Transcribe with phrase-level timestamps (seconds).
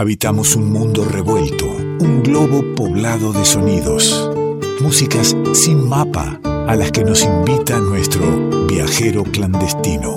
[0.00, 4.30] Habitamos un mundo revuelto, un globo poblado de sonidos,
[4.80, 10.16] músicas sin mapa a las que nos invita nuestro viajero clandestino.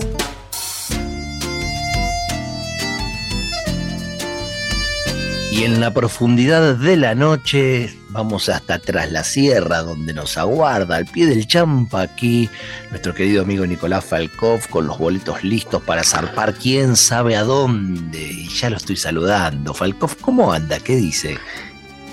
[5.52, 10.98] Y en la profundidad de la noche vamos hasta tras la sierra donde nos aguarda
[10.98, 12.48] al pie del champa aquí
[12.92, 18.20] nuestro querido amigo Nicolás Falkov con los boletos listos para zarpar quién sabe a dónde.
[18.20, 19.74] Y ya lo estoy saludando.
[19.74, 20.80] Falkov, ¿cómo anda?
[20.80, 21.38] ¿Qué dice?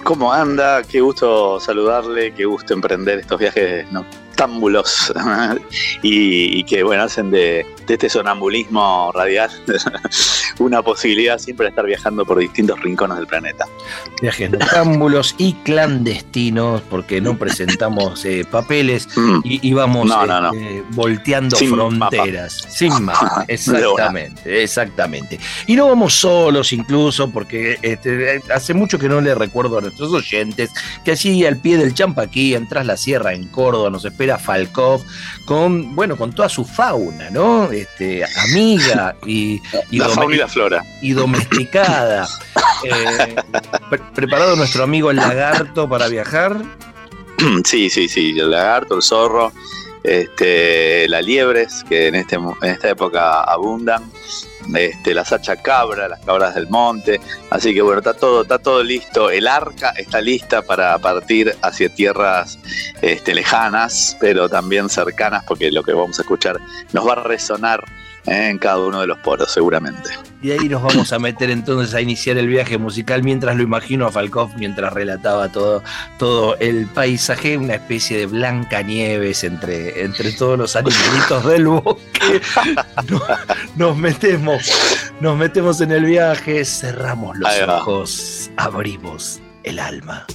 [0.02, 0.82] ¿Cómo anda?
[0.82, 5.12] Qué gusto saludarle, qué gusto emprender estos viajes noctámbulos
[6.02, 9.50] y, que bueno, hacen de este sonambulismo radial
[10.60, 13.66] una posibilidad siempre de estar viajando por distintos rincones del planeta.
[14.20, 19.40] Viajes noctámbulos y clandestinos, porque no presentamos eh, papeles mm.
[19.44, 20.10] y, vamos
[20.54, 22.66] eh, volteando fronteras.
[22.68, 25.40] Sin más, exactamente, exactamente.
[25.66, 30.12] Y no vamos solos incluso, porque este, hace mucho que no le recuerdo a nuestros
[30.12, 30.70] oyentes
[31.04, 35.02] que allí al pie del Champaquí, en Tras la Sierra, en Córdoba, nos espera Falkov
[35.46, 37.70] con, bueno, con toda su fauna, ¿no?
[37.72, 40.82] Este, amiga y, la fauna y la flora.
[41.00, 42.28] Y domesticada.
[42.82, 43.36] Eh,
[44.14, 46.56] ¿Preparado nuestro amigo el lagarto para viajar?
[47.64, 49.52] Sí, sí, sí, el lagarto, el zorro,
[50.02, 54.10] este, las liebres, que en, este, en esta época abundan,
[54.74, 57.20] este, la sacha cabra, las cabras del monte.
[57.50, 59.30] Así que bueno, está todo, está todo listo.
[59.30, 62.58] El arca está lista para partir hacia tierras
[63.02, 66.58] este, lejanas, pero también cercanas, porque lo que vamos a escuchar
[66.92, 67.84] nos va a resonar
[68.26, 70.10] en cada uno de los poros, seguramente.
[70.42, 74.06] Y ahí nos vamos a meter entonces a iniciar el viaje musical mientras lo imagino
[74.06, 75.82] a Falkov, mientras relataba todo,
[76.18, 82.40] todo el paisaje, una especie de blanca nieves entre, entre todos los animalitos del bosque.
[83.76, 84.62] Nos, metemos,
[85.20, 90.26] nos metemos en el viaje, cerramos los ojos, abrimos el alma.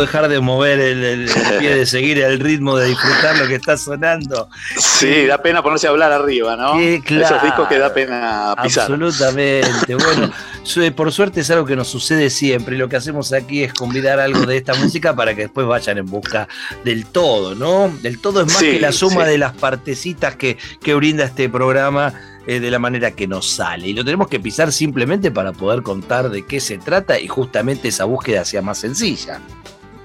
[0.00, 4.48] Dejar de mover el, pie, de seguir el ritmo, de disfrutar lo que está sonando.
[4.76, 6.72] Sí, da pena ponerse a hablar arriba, ¿no?
[7.04, 8.90] claro, Esos discos que da pena pisar.
[8.90, 9.94] Absolutamente.
[9.94, 10.32] Bueno,
[10.96, 14.20] por suerte es algo que nos sucede siempre y lo que hacemos aquí es convidar
[14.20, 16.48] algo de esta música para que después vayan en busca
[16.84, 17.92] del todo, ¿no?
[18.02, 22.12] Del todo es más que la suma de las partecitas que, que brinda este programa
[22.46, 23.88] eh, de la manera que nos sale.
[23.88, 27.88] Y lo tenemos que pisar simplemente para poder contar de qué se trata y justamente
[27.88, 29.40] esa búsqueda sea más sencilla.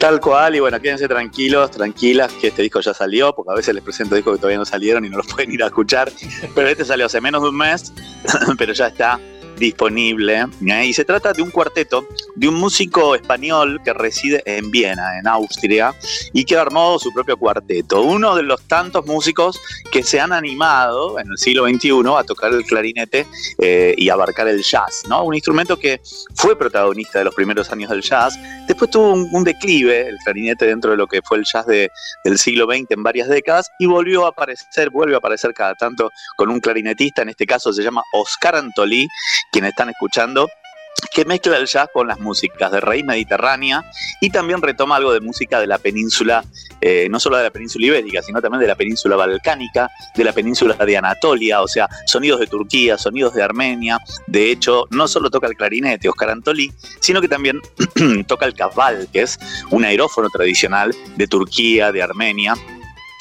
[0.05, 3.73] Tal cual, y bueno, quédense tranquilos, tranquilas, que este disco ya salió, porque a veces
[3.73, 6.11] les presento discos que todavía no salieron y no los pueden ir a escuchar,
[6.53, 7.91] pero este salió hace menos de un mes,
[8.59, 9.19] pero ya está
[9.57, 10.45] disponible.
[10.67, 10.85] ¿eh?
[10.85, 15.27] Y se trata de un cuarteto de un músico español que reside en Viena, en
[15.27, 15.93] Austria,
[16.33, 18.01] y que armó su propio cuarteto.
[18.01, 19.59] Uno de los tantos músicos
[19.91, 23.25] que se han animado en el siglo XXI a tocar el clarinete
[23.59, 25.23] eh, y abarcar el jazz, ¿no?
[25.23, 26.01] Un instrumento que
[26.35, 28.37] fue protagonista de los primeros años del jazz.
[28.67, 32.66] Después tuvo un, declive el clarinete dentro de lo que fue el jazz del siglo
[32.66, 36.59] XX en varias décadas y volvió a aparecer, vuelve a aparecer cada tanto con un
[36.59, 39.07] clarinetista, en este caso se llama Oscar Antolí,
[39.51, 40.47] quienes están escuchando,
[41.13, 43.83] que mezcla el jazz con las músicas de raíz mediterránea
[44.22, 46.44] y también retoma algo de música de la península,
[46.81, 50.34] eh, no solo de la península ibérica, sino también de la península balcánica, de la
[50.34, 53.99] península de Anatolia, o sea, sonidos de Turquía, sonidos de Armenia.
[54.28, 57.61] De hecho, no solo toca el clarinete Oscar Antolí, sino que también
[58.28, 59.40] toca el cabal, que es
[59.72, 62.55] un aerófono tradicional de Turquía, de Armenia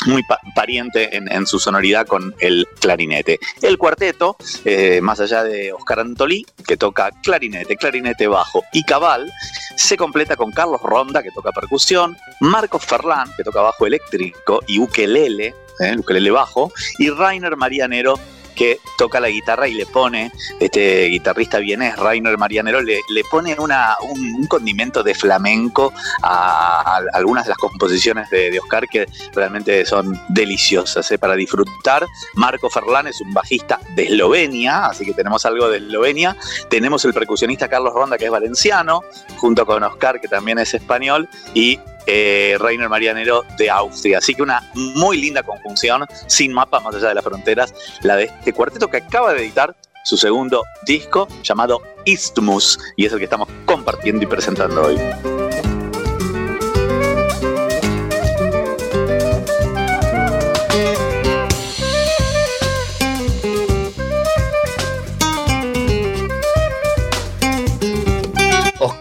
[0.06, 0.22] muy
[0.54, 3.38] pariente en, su sonoridad con el clarinete.
[3.62, 9.30] El cuarteto, eh, más allá de Oscar Antolí, que toca clarinete, clarinete bajo y cabal,
[9.76, 14.78] se completa con Carlos Ronda, que toca percusión, Marcos Ferlán, que toca bajo eléctrico y
[14.78, 18.18] ukelele, eh, ukelele bajo, y Rainer Marianero
[18.54, 23.56] que toca la guitarra y le pone, este guitarrista vienes, Rainer Marianero, le, le pone
[23.58, 25.92] una, un, condimento de flamenco
[26.22, 31.18] a, algunas de las composiciones de, Oscar que realmente son deliciosas ¿eh?
[31.18, 32.06] para disfrutar.
[32.34, 36.36] Marco Ferlán es un bajista de Eslovenia, así que tenemos algo de Eslovenia.
[36.70, 39.00] Tenemos el percusionista Carlos Ronda, que es valenciano,
[39.36, 44.18] junto con Oscar, que también es español, y eh, Rainer Marianero de Austria.
[44.18, 48.24] Así que una muy linda conjunción, sin mapa más allá de las fronteras, la de
[48.24, 53.24] este cuarteto que acaba de editar su segundo disco llamado Isthmus, y es el que
[53.24, 54.98] estamos compartiendo y presentando hoy.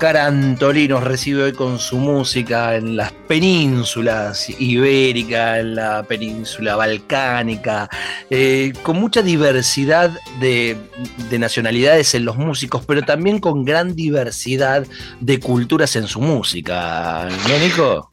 [0.04, 6.76] Oscar Antolí nos recibe hoy con su música en las penínsulas ibérica, en la península
[6.76, 7.90] balcánica,
[8.30, 10.12] eh, con mucha diversidad
[10.42, 10.76] de,
[11.40, 14.86] nacionalidades en los músicos, pero también con gran diversidad
[15.22, 17.30] de culturas en su música.
[17.48, 18.10] ¿No, Nico?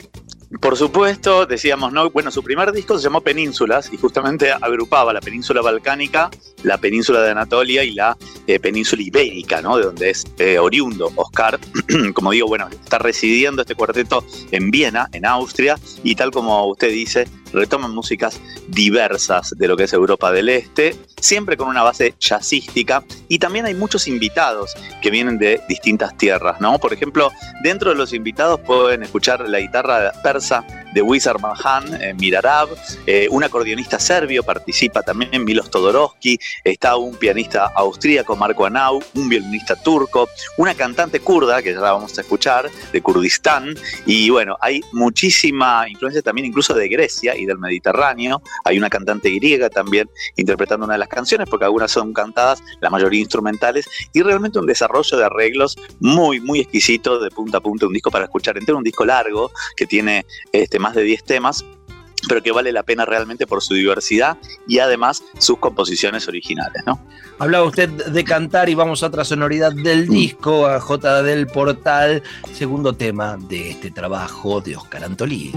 [0.58, 2.10] Por supuesto, decíamos, ¿no?
[2.10, 6.28] Bueno, su primer disco se llamó Penínsulas y justamente agrupaba la península balcánica,
[6.64, 8.16] la península de Anatolia y la
[8.48, 9.76] eh, península ibérica, ¿no?
[9.76, 11.60] De donde es eh, oriundo Oscar.
[12.14, 16.90] como digo, bueno, está residiendo este cuarteto en Viena, en Austria, y tal como usted
[16.90, 22.14] dice, retoman músicas diversas de lo que es Europa del Este, siempre con una base
[22.18, 26.78] jazzística y también hay muchos invitados que vienen de distintas tierras, ¿no?
[26.78, 27.30] Por ejemplo,
[27.62, 32.68] dentro de los invitados pueden escuchar la guitarra persa de Wizard Mahan, eh, Mirarab,
[33.06, 39.28] eh, un acordeonista serbio participa también, Milos Todorovsky, está un pianista austríaco, Marco Anau, un
[39.28, 43.74] violinista turco, una cantante kurda, que ya la vamos a escuchar, de Kurdistán,
[44.06, 49.30] y bueno, hay muchísima influencia también incluso de Grecia y del Mediterráneo, hay una cantante
[49.30, 54.22] griega también interpretando una de las canciones, porque algunas son cantadas, la mayoría instrumentales, y
[54.22, 58.24] realmente un desarrollo de arreglos muy, muy exquisito de punta a punta, un disco para
[58.24, 61.64] escuchar entero, un disco largo que tiene este, más de 10 temas,
[62.28, 64.36] pero que vale la pena realmente por su diversidad
[64.66, 67.00] y además sus composiciones originales, ¿no?
[67.38, 70.12] Hablaba usted de cantar y vamos a otra sonoridad del mm.
[70.12, 72.22] disco, a J del Portal,
[72.52, 75.52] segundo tema de este trabajo de Oscar Antolí.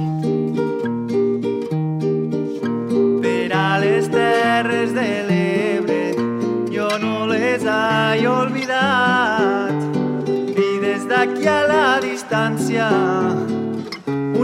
[3.22, 6.16] Perales terres de l'Ebre,
[6.72, 9.74] yo no les he olvidado
[10.28, 12.90] y desde aquí a la distancia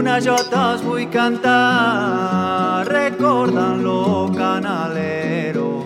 [0.00, 5.84] una jota os vull cantar recordant lo canalero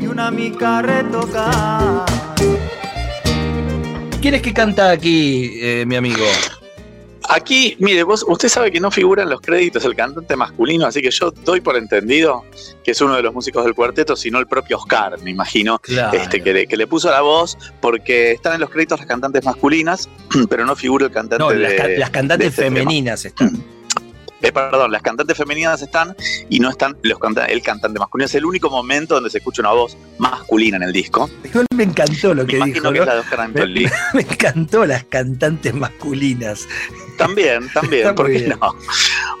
[0.00, 2.06] y una mica retocar.
[4.20, 6.26] ¿Quién es que canta aquí, eh, mi amigo?
[7.34, 11.00] Aquí, mire, vos, usted sabe que no figura en los créditos el cantante masculino, así
[11.00, 12.44] que yo doy por entendido
[12.84, 15.80] que es uno de los músicos del cuarteto, sino el propio Oscar, me imagino,
[16.12, 19.44] este, que, le, que le puso la voz, porque están en los créditos las cantantes
[19.44, 20.10] masculinas,
[20.50, 23.64] pero no figura el cantante no, las, cantantes este femeninas están.
[24.42, 26.16] Eh, perdón, las cantantes femeninas están
[26.50, 27.18] y no están los
[27.48, 28.26] el cantante masculino.
[28.26, 31.30] Es el único momento donde se escucha una voz masculina en el disco.
[31.76, 32.90] Me encantó lo que dijo.
[34.14, 36.66] me, encantó las cantantes masculinas.
[37.26, 38.76] También, también, ¿por qué no?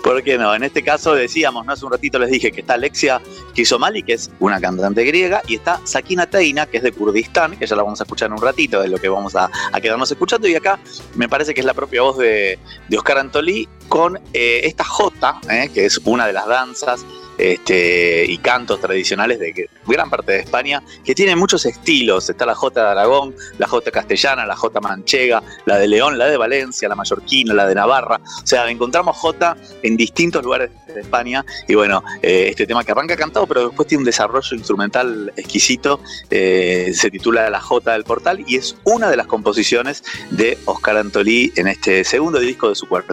[0.02, 0.54] ¿Por qué no?
[0.54, 1.72] En este caso decíamos, ¿no?
[1.72, 3.20] Hace un ratito les dije que está Alexia
[3.54, 7.66] Kisomali, que es una cantante griega, y está Sakina Teina, que es de Kurdistán, que
[7.66, 9.50] ya la vamos a escuchar en un ratito, es lo que vamos a,
[9.80, 10.48] quedarnos escuchando.
[10.48, 10.78] Y acá
[11.14, 12.58] me parece que es la propia voz de,
[12.96, 17.04] Oscar Antolí con eh, esta Jota, eh, que es una de las danzas
[17.42, 22.28] este, y cantos tradicionales de gran parte de España, que tienen muchos estilos.
[22.30, 26.26] Está la Jota de Aragón, la Jota castellana, la Jota manchega, la de León, la
[26.26, 28.20] de Valencia, la mallorquina, la de Navarra.
[28.42, 31.44] O sea, encontramos Jota en distintos lugares de España.
[31.68, 36.00] Y bueno, eh, este tema que arranca cantado, pero después tiene un desarrollo instrumental exquisito.
[36.30, 40.96] Eh, se titula La Jota del Portal y es una de las composiciones de Oscar
[40.96, 43.12] Antolí en este segundo disco de su cuarteto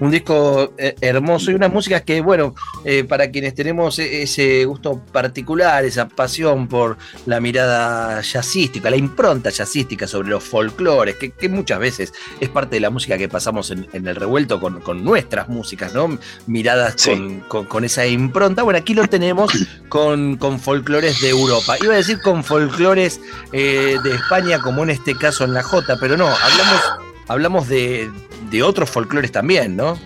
[0.00, 4.64] un disco eh, hermoso y unas músicas que, bueno, eh, para quienes tenemos e-, ese
[4.64, 6.96] gusto particular, esa pasión por
[7.26, 12.80] la mirada jazzística, la impronta jazzística sobre los folclores, que, muchas veces es parte de
[12.80, 16.18] la música que pasamos en, el revuelto con, nuestras músicas, ¿no?
[16.46, 16.96] Miradas
[17.48, 18.62] con, esa impronta.
[18.62, 19.52] Bueno, aquí lo tenemos
[19.88, 21.76] con, con folclores de Europa.
[21.82, 23.20] Iba a decir con folclores
[23.52, 28.10] eh, de España, como en este caso en la J, pero no, hablamos, hablamos de,
[28.62, 29.98] otros folclores también, ¿no?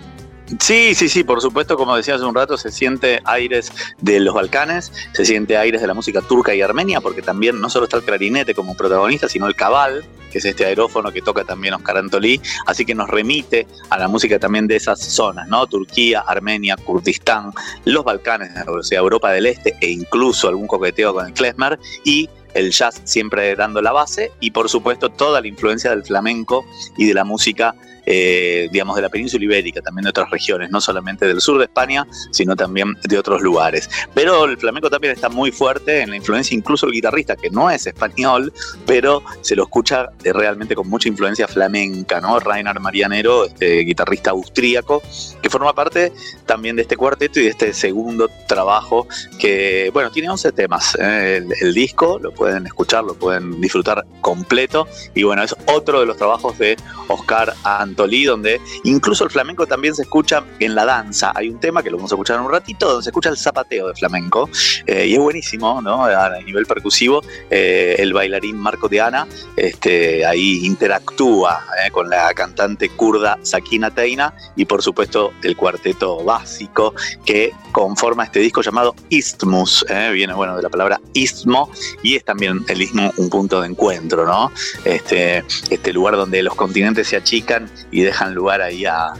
[0.60, 3.70] Sí, sí, sí, por supuesto, como decía hace un rato, se siente aires
[4.00, 7.68] de los Balcanes, se siente aires de la música turca y armenia, porque también no
[7.68, 11.44] solo está el clarinete como protagonista, sino el cabal, que es este aerófono que toca
[11.44, 15.66] también Oscar Antolí, así que nos remite a la música también de esas zonas, ¿no?
[15.66, 17.52] Turquía, Armenia, Kurdistán,
[17.84, 22.30] los Balcanes, o sea, Europa del Este e incluso algún coqueteo con el klezmer y
[22.54, 26.64] el jazz siempre dando la base y por supuesto toda la influencia del flamenco
[26.96, 27.74] y de la música
[28.10, 31.64] eh, digamos, de la península ibérica, también de otras regiones, no solamente del sur de
[31.64, 33.90] España, sino también de otros lugares.
[34.14, 37.70] Pero el flamenco también está muy fuerte en la influencia, incluso el guitarrista, que no
[37.70, 38.50] es español,
[38.86, 42.40] pero se lo escucha realmente con mucha influencia flamenca, ¿no?
[42.40, 45.02] Rainer Marianero, este guitarrista austríaco,
[45.42, 46.10] que forma parte
[46.46, 49.06] también de este cuarteto y de este segundo trabajo
[49.38, 50.96] que, bueno, tiene 11 temas.
[50.98, 51.46] ¿eh?
[51.60, 56.16] El, disco lo pueden escuchar, lo pueden disfrutar completo y bueno, es otro de los
[56.16, 56.76] trabajos de
[57.08, 61.32] Oscar Ant donde incluso el flamenco también se escucha en la danza.
[61.34, 63.88] Hay un tema que lo vamos a escuchar un ratito, donde se escucha el zapateo
[63.88, 64.48] de flamenco,
[64.86, 66.04] eh, y es buenísimo, ¿no?
[66.04, 69.26] A nivel percusivo, eh, el bailarín Marco de Ana
[69.56, 76.24] este, ahí interactúa eh, con la cantante kurda Sakina Teina, y por supuesto el cuarteto
[76.24, 81.70] básico que conforma este disco llamado Istmus, viene bueno de la palabra istmo,
[82.02, 84.52] y es también el istmo un punto de encuentro, ¿no?
[84.84, 89.14] Este, este lugar donde los continentes se achican y dejan lugar ahí a,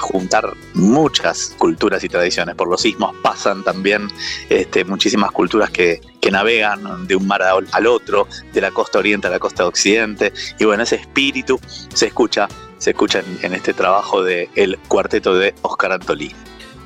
[0.00, 2.54] juntar muchas culturas y tradiciones.
[2.54, 4.08] Por los sismos pasan también
[4.48, 9.30] este, muchísimas culturas que, navegan de un mar al otro, de la costa oriente a
[9.30, 11.60] la costa occidente, y bueno, ese espíritu
[11.92, 16.34] se escucha, se escucha en, en este trabajo del el cuarteto de Oscar Antolí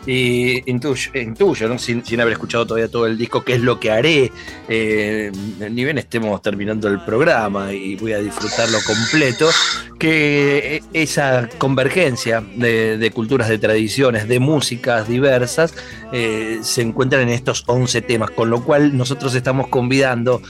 [0.07, 1.79] y intuyo, ¿no?
[1.79, 4.33] sin, haber escuchado todavía todo el disco, qué es lo que haré,
[4.69, 5.33] eh,
[5.71, 9.51] ni bien estemos terminando el programa y voy a disfrutarlo completo,
[9.99, 15.75] que esa convergencia de, culturas, de tradiciones, de músicas diversas,
[16.13, 20.41] eh, se encuentran en estos 11 temas, con lo cual nosotros estamos convidando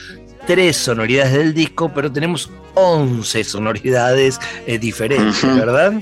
[0.46, 5.94] tres sonoridades del disco, pero tenemos 11 sonoridades eh, diferentes, ¿verdad?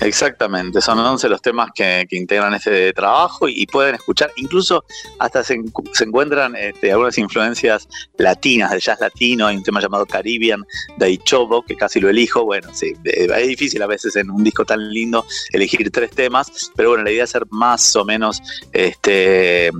[0.00, 4.84] Exactamente, son 11 los temas que, integran este trabajo y, pueden escuchar, incluso
[5.18, 5.60] hasta se,
[6.00, 10.64] encuentran este, algunas influencias latinas, del jazz latino, hay un tema llamado Caribbean
[10.98, 14.64] de Ichobo, que casi lo elijo, bueno, sí, es difícil a veces en un disco
[14.64, 19.70] tan lindo elegir tres temas, pero bueno, la idea es ser más o menos este,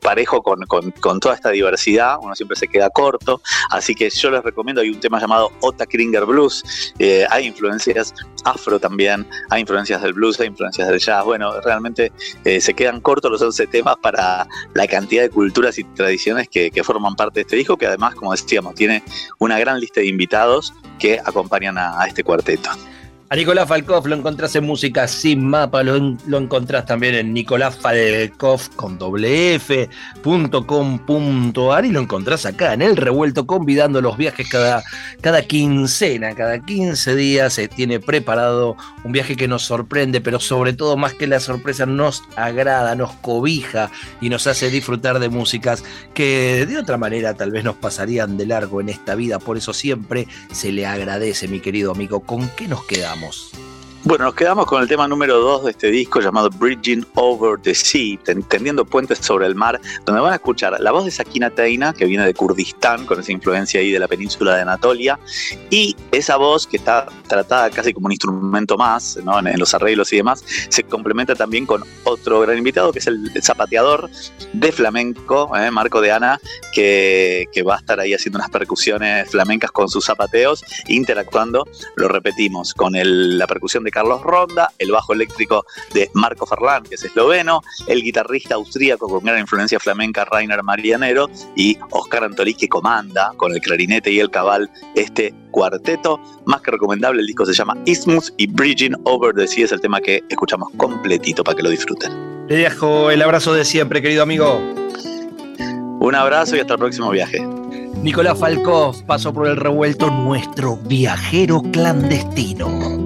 [0.00, 0.64] parejo con,
[1.20, 3.40] toda esta diversidad, uno siempre se queda corto,
[3.70, 8.14] así que yo les recomiendo, hay un tema llamado Ota Kringer Blues, eh, hay influencias
[8.44, 11.24] afro también, hay influencias del blues, hay influencias del jazz.
[11.24, 12.12] Bueno, realmente
[12.44, 16.70] eh, se quedan cortos los 11 temas para la cantidad de culturas y tradiciones que,
[16.84, 19.02] forman parte de este disco, que además, como decíamos, tiene
[19.38, 22.70] una gran lista de invitados que acompañan a este cuarteto.
[23.28, 25.96] A Nicolás Falkov lo encontrás en Música Sin Mapa, lo,
[26.38, 34.16] encontrás también en nicolásfalkov con doble y lo encontrás acá en El Revuelto convidando los
[34.16, 34.84] viajes cada,
[35.20, 40.72] cada quincena, cada 15 días se tiene preparado un viaje que nos sorprende, pero sobre
[40.72, 43.90] todo más que la sorpresa nos agrada, nos cobija
[44.20, 45.82] y nos hace disfrutar de músicas
[46.14, 49.72] que de otra manera tal vez nos pasarían de largo en esta vida, por eso
[49.72, 52.20] siempre se le agradece mi querido amigo.
[52.20, 53.15] ¿Con qué nos quedamos?
[53.16, 53.65] regresamos.
[54.06, 57.74] Bueno, nos quedamos con el tema número 2 de este disco llamado Bridging Over the
[57.74, 58.16] Sea,
[58.48, 62.04] tendiendo puentes sobre el mar, donde van a escuchar la voz de Sakina Teina, que
[62.04, 65.18] viene de Kurdistán, con esa influencia ahí de la península de Anatolia,
[65.70, 70.18] y esa voz que está tratada casi como un instrumento más, en, los arreglos y
[70.18, 74.08] demás, se complementa también con otro gran invitado, que es el, zapateador
[74.52, 75.72] de flamenco, ¿eh?
[75.72, 76.38] Marco de Ana,
[76.72, 82.72] que, va a estar ahí haciendo unas percusiones flamencas con sus zapateos, interactuando, lo repetimos,
[82.72, 87.62] con la percusión de Carlos Ronda, el bajo eléctrico de Marco Ferlán, que es esloveno,
[87.86, 93.54] el guitarrista austríaco con gran influencia flamenca Rainer Marianero y Oscar Antolí que comanda con
[93.54, 96.20] el clarinete y el cabal este cuarteto.
[96.44, 99.80] Más que recomendable, el disco se llama Isthmus y Bridging Over the Sea es el
[99.80, 102.46] tema que escuchamos completito para que lo disfruten.
[102.48, 104.60] Le dejo el abrazo de siempre, querido amigo.
[106.00, 107.40] Un abrazo y hasta el próximo viaje.
[108.02, 113.05] Nicolás Falcó pasó por el revuelto nuestro viajero clandestino.